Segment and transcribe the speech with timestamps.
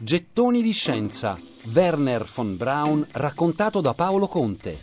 [0.00, 1.36] Gettoni di scienza.
[1.74, 4.78] Werner von Braun raccontato da Paolo Conte.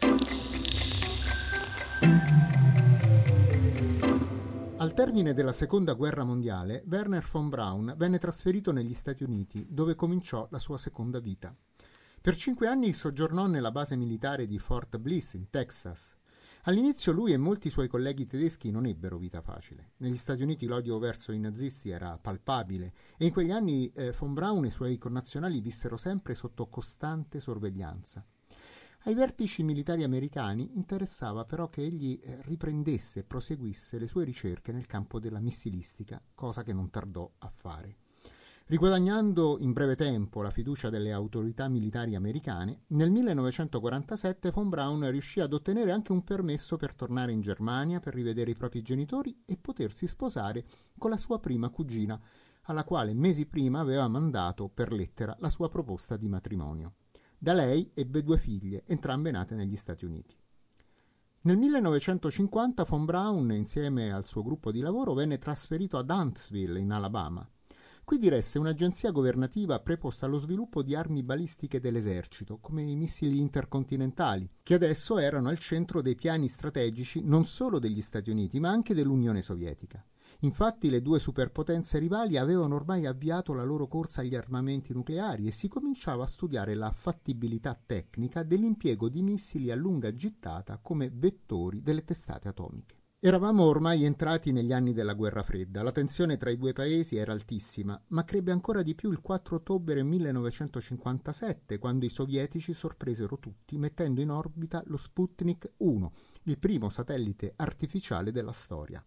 [4.76, 9.96] Al termine della seconda guerra mondiale, Werner von Braun venne trasferito negli Stati Uniti, dove
[9.96, 11.56] cominciò la sua seconda vita.
[12.20, 16.15] Per cinque anni soggiornò nella base militare di Fort Bliss, in Texas,
[16.68, 19.92] All'inizio lui e molti suoi colleghi tedeschi non ebbero vita facile.
[19.98, 24.34] Negli Stati Uniti l'odio verso i nazisti era palpabile e in quegli anni eh, von
[24.34, 28.26] Braun e i suoi connazionali vissero sempre sotto costante sorveglianza.
[29.04, 34.72] Ai vertici militari americani interessava però che egli eh, riprendesse e proseguisse le sue ricerche
[34.72, 38.05] nel campo della missilistica, cosa che non tardò a fare.
[38.68, 45.40] Riguadagnando in breve tempo la fiducia delle autorità militari americane, nel 1947 von Braun riuscì
[45.40, 49.58] ad ottenere anche un permesso per tornare in Germania per rivedere i propri genitori e
[49.58, 50.66] potersi sposare
[50.98, 52.20] con la sua prima cugina,
[52.64, 56.96] alla quale mesi prima aveva mandato per lettera la sua proposta di matrimonio.
[57.38, 60.36] Da lei ebbe due figlie, entrambe nate negli Stati Uniti.
[61.42, 66.92] Nel 1950 von Braun, insieme al suo gruppo di lavoro, venne trasferito ad Huntsville, in
[66.92, 67.48] Alabama,
[68.06, 74.48] Qui diresse un'agenzia governativa preposta allo sviluppo di armi balistiche dell'esercito, come i missili intercontinentali,
[74.62, 78.94] che adesso erano al centro dei piani strategici non solo degli Stati Uniti, ma anche
[78.94, 80.06] dell'Unione Sovietica.
[80.42, 85.52] Infatti le due superpotenze rivali avevano ormai avviato la loro corsa agli armamenti nucleari e
[85.52, 91.82] si cominciava a studiare la fattibilità tecnica dell'impiego di missili a lunga gittata come vettori
[91.82, 93.05] delle testate atomiche.
[93.26, 97.32] Eravamo ormai entrati negli anni della guerra fredda, la tensione tra i due paesi era
[97.32, 103.80] altissima, ma crebbe ancora di più il 4 ottobre 1957, quando i sovietici sorpresero tutti
[103.80, 109.04] mettendo in orbita lo Sputnik 1, il primo satellite artificiale della storia.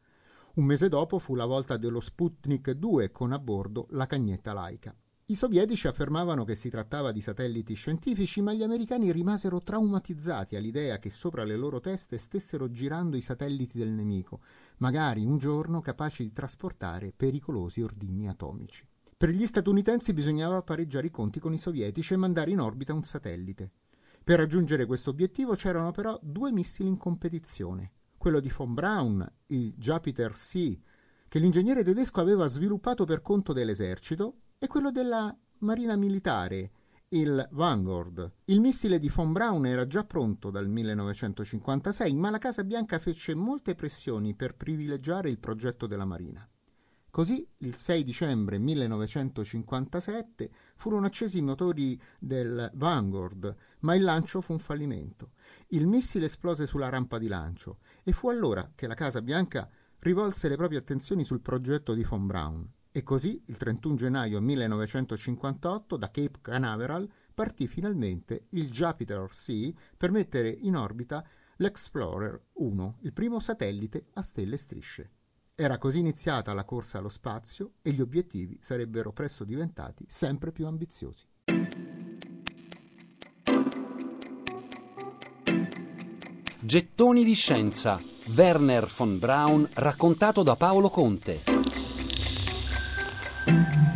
[0.54, 4.92] Un mese dopo fu la volta dello Sputnik 2 con a bordo la cagnetta laica.
[5.30, 10.98] I sovietici affermavano che si trattava di satelliti scientifici, ma gli americani rimasero traumatizzati all'idea
[10.98, 14.40] che sopra le loro teste stessero girando i satelliti del nemico,
[14.78, 18.88] magari un giorno capaci di trasportare pericolosi ordigni atomici.
[19.18, 23.02] Per gli statunitensi bisognava pareggiare i conti con i sovietici e mandare in orbita un
[23.02, 23.70] satellite.
[24.24, 29.74] Per raggiungere questo obiettivo c'erano però due missili in competizione, quello di von Braun, il
[29.76, 30.78] Jupiter C,
[31.28, 36.72] che l'ingegnere tedesco aveva sviluppato per conto dell'esercito, e quello della Marina Militare,
[37.10, 38.32] il Vanguard.
[38.46, 43.34] Il missile di von Braun era già pronto dal 1956, ma la Casa Bianca fece
[43.36, 46.46] molte pressioni per privilegiare il progetto della Marina.
[47.08, 54.52] Così, il 6 dicembre 1957, furono accesi i motori del Vanguard, ma il lancio fu
[54.52, 55.30] un fallimento.
[55.68, 59.70] Il missile esplose sulla rampa di lancio e fu allora che la Casa Bianca
[60.00, 62.72] rivolse le proprie attenzioni sul progetto di von Braun.
[62.90, 70.10] E così, il 31 gennaio 1958, da Cape Canaveral partì finalmente il Jupiter C per
[70.10, 71.24] mettere in orbita
[71.56, 75.10] l'Explorer 1, il primo satellite a stelle strisce.
[75.54, 80.66] Era così iniziata la corsa allo spazio e gli obiettivi sarebbero presto diventati sempre più
[80.66, 81.26] ambiziosi.
[86.60, 88.00] Gettoni di scienza.
[88.28, 91.57] Werner von Braun raccontato da Paolo Conte.
[93.48, 93.87] Mm-hmm.